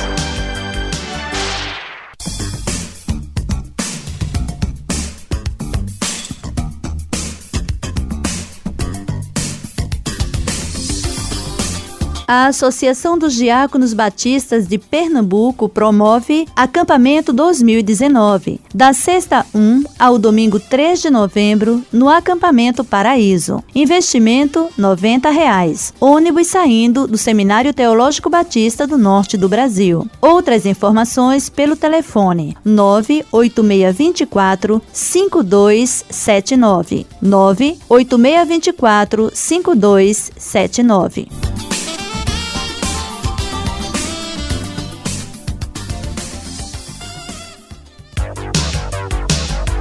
A 12.31 12.45
Associação 12.45 13.17
dos 13.17 13.33
Diáconos 13.33 13.91
Batistas 13.91 14.67
de 14.67 14.77
Pernambuco 14.77 15.67
promove 15.67 16.45
Acampamento 16.55 17.33
2019, 17.33 18.61
da 18.71 18.93
sexta 18.93 19.43
1 19.51 19.83
ao 19.97 20.19
domingo 20.19 20.59
3 20.59 21.01
de 21.01 21.09
novembro, 21.09 21.83
no 21.91 22.07
Acampamento 22.07 22.83
Paraíso. 22.83 23.63
Investimento 23.73 24.69
90 24.77 25.31
reais. 25.31 25.91
Ônibus 25.99 26.45
saindo 26.45 27.07
do 27.07 27.17
Seminário 27.17 27.73
Teológico 27.73 28.29
Batista 28.29 28.85
do 28.85 28.95
Norte 28.95 29.35
do 29.35 29.49
Brasil. 29.49 30.07
Outras 30.21 30.67
informações 30.67 31.49
pelo 31.49 31.75
telefone 31.75 32.55
98624 32.63 34.79
5279. 34.93 37.07
98624 37.23 39.31
5279. 39.33 41.48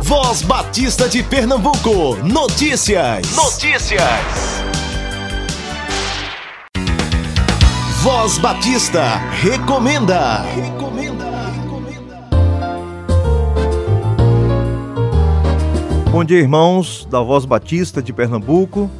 Voz 0.09 0.41
Batista 0.41 1.07
de 1.07 1.23
Pernambuco. 1.23 2.17
Notícias. 2.25 3.37
Notícias. 3.37 4.01
Voz 8.03 8.39
Batista 8.39 9.19
recomenda. 9.43 10.47
Bom 16.11 16.25
dia, 16.25 16.39
irmãos 16.39 17.07
da 17.11 17.21
Voz 17.21 17.45
Batista 17.45 18.01
de 18.01 18.11
Pernambuco. 18.11 18.91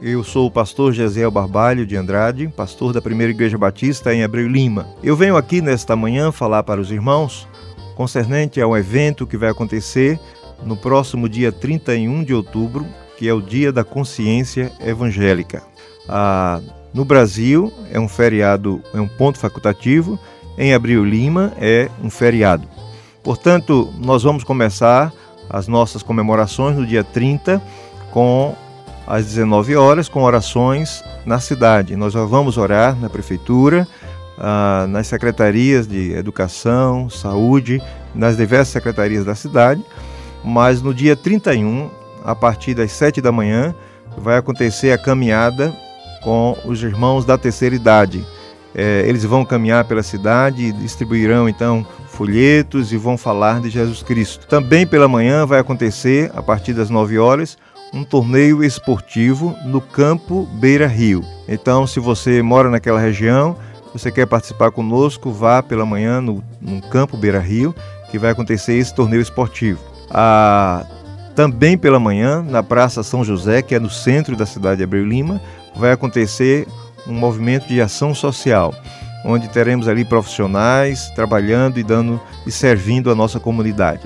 Eu 0.00 0.22
sou 0.22 0.46
o 0.46 0.50
pastor 0.52 0.92
Gesiel 0.92 1.32
Barbalho 1.32 1.84
de 1.84 1.96
Andrade, 1.96 2.46
pastor 2.46 2.92
da 2.92 3.02
Primeira 3.02 3.32
Igreja 3.32 3.58
Batista 3.58 4.14
em 4.14 4.22
Abreu 4.22 4.46
Lima. 4.46 4.86
Eu 5.02 5.16
venho 5.16 5.36
aqui 5.36 5.60
nesta 5.60 5.96
manhã 5.96 6.30
falar 6.30 6.62
para 6.62 6.80
os 6.80 6.92
irmãos 6.92 7.48
concernente 7.96 8.60
ao 8.60 8.76
evento 8.76 9.26
que 9.26 9.36
vai 9.36 9.50
acontecer 9.50 10.20
no 10.62 10.76
próximo 10.76 11.28
dia 11.28 11.50
31 11.50 12.24
de 12.24 12.34
outubro, 12.34 12.86
que 13.16 13.28
é 13.28 13.32
o 13.32 13.40
Dia 13.40 13.72
da 13.72 13.84
Consciência 13.84 14.72
Evangélica. 14.80 15.62
Ah, 16.08 16.60
no 16.92 17.04
Brasil 17.04 17.72
é 17.90 17.98
um 17.98 18.08
feriado, 18.08 18.82
é 18.92 19.00
um 19.00 19.08
ponto 19.08 19.38
facultativo, 19.38 20.18
em 20.56 20.72
Abril 20.72 21.04
Lima 21.04 21.52
é 21.60 21.88
um 22.02 22.10
feriado. 22.10 22.68
Portanto, 23.22 23.92
nós 23.98 24.22
vamos 24.22 24.44
começar 24.44 25.12
as 25.48 25.66
nossas 25.66 26.02
comemorações 26.02 26.76
no 26.76 26.86
dia 26.86 27.02
30 27.02 27.60
com 28.10 28.54
às 29.06 29.26
19 29.26 29.76
horas 29.76 30.08
com 30.08 30.22
orações 30.22 31.02
na 31.26 31.40
cidade. 31.40 31.96
Nós 31.96 32.14
vamos 32.14 32.56
orar 32.56 32.98
na 32.98 33.10
prefeitura, 33.10 33.86
ah, 34.38 34.86
nas 34.88 35.06
secretarias 35.06 35.86
de 35.86 36.12
educação, 36.12 37.08
saúde, 37.10 37.82
nas 38.14 38.36
diversas 38.36 38.68
secretarias 38.68 39.24
da 39.24 39.34
cidade, 39.34 39.84
mas 40.44 40.82
no 40.82 40.92
dia 40.92 41.16
31, 41.16 41.90
a 42.24 42.34
partir 42.34 42.74
das 42.74 42.92
7 42.92 43.20
da 43.20 43.32
manhã, 43.32 43.74
vai 44.16 44.36
acontecer 44.36 44.92
a 44.92 44.98
caminhada 44.98 45.74
com 46.22 46.56
os 46.64 46.82
irmãos 46.82 47.24
da 47.24 47.36
terceira 47.38 47.74
idade. 47.74 48.24
É, 48.74 49.04
eles 49.06 49.24
vão 49.24 49.44
caminhar 49.44 49.84
pela 49.84 50.02
cidade 50.02 50.72
distribuirão 50.72 51.48
então 51.48 51.86
folhetos 52.08 52.92
e 52.92 52.96
vão 52.96 53.16
falar 53.16 53.60
de 53.60 53.70
Jesus 53.70 54.02
Cristo. 54.02 54.46
Também 54.46 54.86
pela 54.86 55.06
manhã 55.06 55.46
vai 55.46 55.60
acontecer, 55.60 56.30
a 56.34 56.42
partir 56.42 56.72
das 56.72 56.90
9 56.90 57.18
horas, 57.18 57.56
um 57.92 58.02
torneio 58.02 58.64
esportivo 58.64 59.54
no 59.64 59.80
campo 59.80 60.48
Beira 60.54 60.86
Rio. 60.86 61.24
Então, 61.46 61.86
se 61.86 62.00
você 62.00 62.42
mora 62.42 62.68
naquela 62.68 62.98
região, 62.98 63.56
você 63.92 64.10
quer 64.10 64.26
participar 64.26 64.72
conosco, 64.72 65.30
vá 65.30 65.62
pela 65.62 65.86
manhã 65.86 66.20
no, 66.20 66.42
no 66.60 66.82
campo 66.82 67.16
Beira 67.16 67.38
Rio, 67.38 67.72
que 68.10 68.18
vai 68.18 68.32
acontecer 68.32 68.74
esse 68.74 68.92
torneio 68.92 69.22
esportivo. 69.22 69.93
Ah, 70.14 70.86
também 71.34 71.76
pela 71.76 71.98
manhã, 71.98 72.42
na 72.42 72.62
Praça 72.62 73.02
São 73.02 73.24
José, 73.24 73.60
que 73.60 73.74
é 73.74 73.80
no 73.80 73.90
centro 73.90 74.36
da 74.36 74.46
cidade 74.46 74.78
de 74.78 74.84
Abreu 74.84 75.04
Lima, 75.04 75.40
vai 75.74 75.90
acontecer 75.90 76.68
um 77.08 77.12
movimento 77.12 77.66
de 77.66 77.80
ação 77.80 78.14
social, 78.14 78.72
onde 79.24 79.48
teremos 79.48 79.88
ali 79.88 80.04
profissionais 80.04 81.10
trabalhando 81.10 81.78
e 81.78 81.82
dando 81.82 82.20
e 82.46 82.52
servindo 82.52 83.10
a 83.10 83.14
nossa 83.14 83.40
comunidade. 83.40 84.02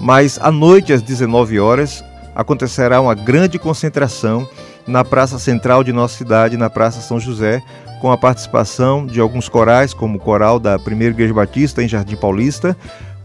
Mas 0.00 0.38
à 0.42 0.50
noite, 0.50 0.92
às 0.92 1.02
19 1.02 1.60
horas, 1.60 2.04
acontecerá 2.34 3.00
uma 3.00 3.14
grande 3.14 3.58
concentração 3.58 4.48
na 4.86 5.04
praça 5.04 5.38
central 5.38 5.84
de 5.84 5.92
nossa 5.92 6.16
cidade, 6.16 6.56
na 6.56 6.70
Praça 6.70 7.00
São 7.00 7.20
José, 7.20 7.62
com 8.00 8.10
a 8.10 8.16
participação 8.16 9.06
de 9.06 9.20
alguns 9.20 9.48
corais, 9.48 9.92
como 9.92 10.16
o 10.16 10.20
coral 10.20 10.58
da 10.58 10.78
Primeira 10.78 11.12
Igreja 11.12 11.34
Batista 11.34 11.82
em 11.82 11.88
Jardim 11.88 12.16
Paulista, 12.16 12.76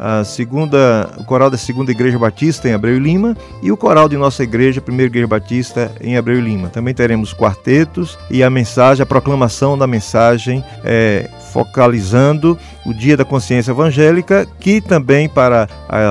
a 0.06 0.26
segunda, 0.26 1.10
o 1.18 1.24
coral 1.24 1.50
da 1.50 1.56
Segunda 1.56 1.89
Igreja 1.89 2.20
Batista 2.20 2.68
em 2.68 2.74
Abreu 2.74 3.00
Lima 3.00 3.38
e 3.62 3.72
o 3.72 3.78
coral 3.78 4.10
de 4.10 4.18
nossa 4.18 4.44
igreja, 4.44 4.82
Primeira 4.82 5.10
Igreja 5.10 5.28
Batista 5.28 5.94
em 6.02 6.18
Abreu 6.18 6.42
Lima. 6.42 6.68
Também 6.68 6.94
teremos 6.94 7.32
quartetos 7.32 8.20
e 8.30 8.44
a 8.44 8.50
mensagem, 8.50 9.02
a 9.02 9.06
proclamação 9.06 9.78
da 9.78 9.88
mensagem 9.88 10.62
é, 10.84 11.30
focalizando 11.54 12.60
o 12.86 12.94
Dia 12.94 13.16
da 13.16 13.24
Consciência 13.24 13.72
Evangélica, 13.72 14.46
que 14.60 14.82
também 14.82 15.30
para 15.30 15.70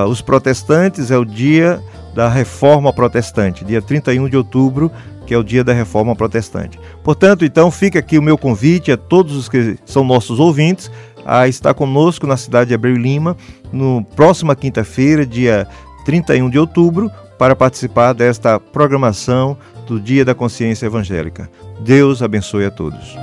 os 0.09 0.23
protestantes 0.23 1.11
é 1.11 1.19
o 1.19 1.25
dia 1.27 1.79
da 2.15 2.31
Reforma 2.31 2.95
Protestante, 2.95 3.63
dia 3.63 3.83
31 3.83 4.27
de 4.27 4.39
outubro, 4.39 4.91
que 5.27 5.35
é 5.35 5.39
o 5.39 5.45
dia 5.45 5.63
da 5.63 5.73
Reforma 5.73 6.17
Protestante. 6.17 6.79
Portanto, 7.03 7.45
então, 7.45 7.71
fica 7.71 7.99
aqui 7.99 8.19
o 8.19 8.23
meu 8.23 8.37
convite 8.37 8.91
a 8.91 8.97
todos 8.97 9.37
os 9.37 9.49
que 9.49 9.79
são 9.85 10.03
nossos 10.03 10.41
ouvintes 10.41 10.91
a 11.25 11.49
estar 11.49 11.75
conosco 11.75 12.27
na 12.27 12.37
cidade 12.37 12.69
de 12.69 12.75
Abreu 12.75 12.97
Lima, 12.97 13.37
no 13.73 14.05
próxima 14.17 14.57
quinta-feira, 14.57 15.25
dia 15.25 15.67
31 16.05 16.51
de 16.51 16.59
outubro, 16.59 17.11
para 17.39 17.57
participar 17.57 18.13
desta 18.13 18.61
programação 18.61 19.57
do 19.87 20.01
Dia 20.01 20.25
da 20.25 20.35
Consciência 20.35 20.87
Evangélica. 20.87 21.51
Deus 21.81 22.23
abençoe 22.23 22.65
a 22.65 22.71
todos. 22.71 23.17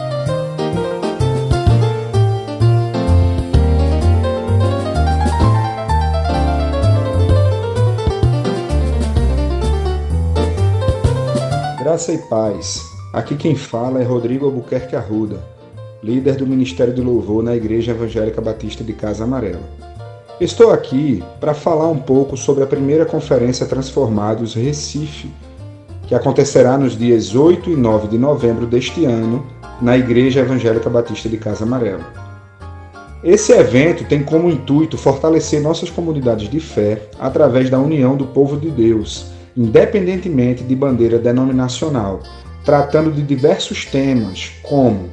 Graça 11.79 12.13
e 12.13 12.17
paz. 12.29 12.81
Aqui 13.13 13.35
quem 13.35 13.55
fala 13.55 14.01
é 14.01 14.03
Rodrigo 14.03 14.45
Albuquerque 14.45 14.95
Arruda 14.95 15.58
líder 16.01 16.35
do 16.35 16.47
Ministério 16.47 16.93
de 16.93 17.01
Louvor 17.01 17.43
na 17.43 17.55
Igreja 17.55 17.91
Evangélica 17.91 18.39
Batista 18.41 18.83
de 18.83 18.93
Casa 18.93 19.25
Amarela. 19.25 19.61
Estou 20.39 20.71
aqui 20.71 21.21
para 21.39 21.53
falar 21.53 21.89
um 21.89 21.99
pouco 21.99 22.37
sobre 22.37 22.63
a 22.63 22.67
primeira 22.67 23.05
Conferência 23.05 23.65
Transformados 23.65 24.53
Recife, 24.53 25.29
que 26.07 26.15
acontecerá 26.15 26.77
nos 26.77 26.97
dias 26.97 27.35
8 27.35 27.69
e 27.69 27.75
9 27.75 28.07
de 28.07 28.17
novembro 28.17 28.65
deste 28.65 29.03
ano 29.03 29.45
na 29.81 29.97
Igreja 29.97 30.39
Evangélica 30.39 30.89
Batista 30.89 31.27
de 31.27 31.37
Casa 31.37 31.65
Amarela. 31.65 32.05
Esse 33.21 33.51
evento 33.51 34.05
tem 34.05 34.23
como 34.23 34.49
intuito 34.49 34.97
fortalecer 34.97 35.61
nossas 35.61 35.89
comunidades 35.89 36.49
de 36.49 36.61
fé 36.61 37.01
através 37.19 37.69
da 37.69 37.77
união 37.77 38.15
do 38.15 38.25
povo 38.25 38.55
de 38.55 38.69
Deus, 38.69 39.25
independentemente 39.57 40.63
de 40.63 40.73
bandeira 40.73 41.19
denominacional, 41.19 42.21
tratando 42.63 43.11
de 43.11 43.21
diversos 43.21 43.83
temas 43.83 44.53
como 44.63 45.09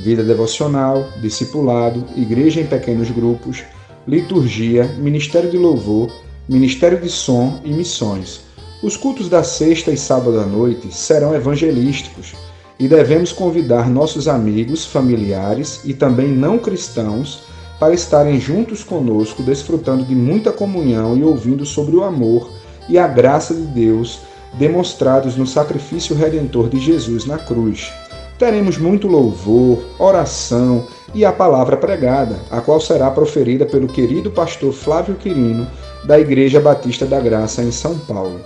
vida 0.00 0.24
devocional, 0.24 1.08
discipulado, 1.20 2.04
igreja 2.16 2.60
em 2.60 2.66
pequenos 2.66 3.10
grupos, 3.10 3.62
liturgia, 4.08 4.84
ministério 4.98 5.50
de 5.50 5.58
louvor, 5.58 6.10
ministério 6.48 6.98
de 6.98 7.08
som 7.08 7.60
e 7.64 7.70
missões. 7.70 8.40
Os 8.82 8.96
cultos 8.96 9.28
da 9.28 9.42
sexta 9.44 9.90
e 9.90 9.96
sábado 9.96 10.40
à 10.40 10.46
noite 10.46 10.92
serão 10.94 11.34
evangelísticos 11.34 12.34
e 12.78 12.88
devemos 12.88 13.30
convidar 13.30 13.90
nossos 13.90 14.26
amigos, 14.26 14.86
familiares 14.86 15.82
e 15.84 15.92
também 15.92 16.28
não 16.28 16.58
cristãos 16.58 17.42
para 17.78 17.92
estarem 17.92 18.40
juntos 18.40 18.82
conosco, 18.82 19.42
desfrutando 19.42 20.04
de 20.04 20.14
muita 20.14 20.50
comunhão 20.50 21.16
e 21.16 21.22
ouvindo 21.22 21.66
sobre 21.66 21.94
o 21.94 22.04
amor 22.04 22.50
e 22.88 22.98
a 22.98 23.06
graça 23.06 23.52
de 23.52 23.66
Deus 23.66 24.20
demonstrados 24.54 25.36
no 25.36 25.46
sacrifício 25.46 26.16
redentor 26.16 26.70
de 26.70 26.80
Jesus 26.80 27.26
na 27.26 27.38
cruz 27.38 27.92
teremos 28.40 28.78
muito 28.78 29.06
louvor, 29.06 29.84
oração 29.98 30.86
e 31.14 31.26
a 31.26 31.30
palavra 31.30 31.76
pregada, 31.76 32.36
a 32.50 32.62
qual 32.62 32.80
será 32.80 33.10
proferida 33.10 33.66
pelo 33.66 33.86
querido 33.86 34.30
pastor 34.30 34.72
Flávio 34.72 35.14
Quirino, 35.14 35.66
da 36.04 36.18
Igreja 36.18 36.58
Batista 36.58 37.04
da 37.04 37.20
Graça 37.20 37.62
em 37.62 37.70
São 37.70 37.98
Paulo. 37.98 38.40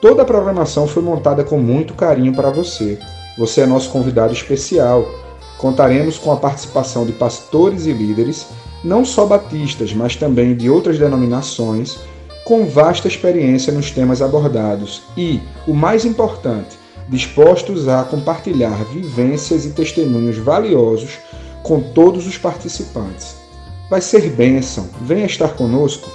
Toda 0.00 0.22
a 0.22 0.24
programação 0.24 0.86
foi 0.86 1.02
montada 1.02 1.44
com 1.44 1.58
muito 1.58 1.92
carinho 1.92 2.34
para 2.34 2.48
você. 2.48 2.98
Você 3.36 3.60
é 3.60 3.66
nosso 3.66 3.90
convidado 3.90 4.32
especial. 4.32 5.06
Contaremos 5.58 6.16
com 6.16 6.32
a 6.32 6.36
participação 6.36 7.04
de 7.04 7.12
pastores 7.12 7.84
e 7.84 7.92
líderes, 7.92 8.46
não 8.82 9.04
só 9.04 9.26
batistas, 9.26 9.92
mas 9.92 10.16
também 10.16 10.56
de 10.56 10.70
outras 10.70 10.98
denominações, 10.98 11.98
com 12.46 12.64
vasta 12.64 13.08
experiência 13.08 13.74
nos 13.74 13.90
temas 13.90 14.22
abordados 14.22 15.02
e, 15.18 15.38
o 15.68 15.74
mais 15.74 16.06
importante, 16.06 16.81
dispostos 17.08 17.88
a 17.88 18.04
compartilhar 18.04 18.84
vivências 18.84 19.64
e 19.64 19.70
testemunhos 19.70 20.38
valiosos 20.38 21.18
com 21.62 21.80
todos 21.80 22.26
os 22.26 22.38
participantes. 22.38 23.36
Vai 23.90 24.00
ser 24.00 24.30
bênção, 24.30 24.88
venha 25.02 25.26
estar 25.26 25.50
conosco. 25.50 26.10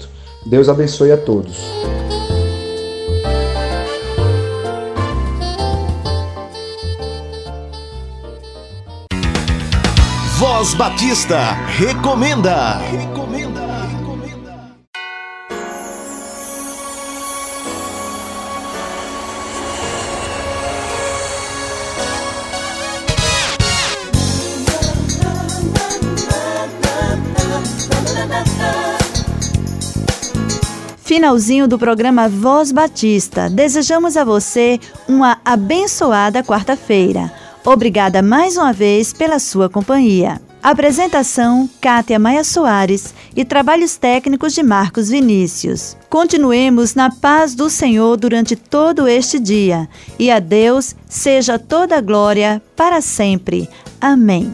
Deus 0.45 0.69
abençoe 0.69 1.11
a 1.11 1.17
todos. 1.17 1.57
Voz 10.37 10.75
Batista 10.75 11.39
recomenda. 11.77 12.79
Finalzinho 31.17 31.67
do 31.67 31.79
programa 31.79 32.29
Voz 32.29 32.71
Batista. 32.71 33.49
Desejamos 33.49 34.15
a 34.15 34.23
você 34.23 34.79
uma 35.07 35.39
abençoada 35.43 36.43
quarta-feira. 36.43 37.33
Obrigada 37.65 38.21
mais 38.21 38.55
uma 38.55 38.71
vez 38.71 39.13
pela 39.13 39.39
sua 39.39 39.67
companhia. 39.67 40.39
Apresentação: 40.61 41.67
Kátia 41.81 42.19
Maia 42.19 42.43
Soares 42.43 43.15
e 43.35 43.43
trabalhos 43.43 43.97
técnicos 43.97 44.53
de 44.53 44.61
Marcos 44.61 45.09
Vinícius. 45.09 45.97
Continuemos 46.07 46.93
na 46.93 47.09
paz 47.09 47.55
do 47.55 47.67
Senhor 47.67 48.15
durante 48.15 48.55
todo 48.55 49.07
este 49.07 49.39
dia 49.39 49.89
e 50.19 50.29
a 50.29 50.37
Deus 50.37 50.95
seja 51.09 51.57
toda 51.57 51.99
glória 51.99 52.61
para 52.75 53.01
sempre. 53.01 53.67
Amém. 53.99 54.53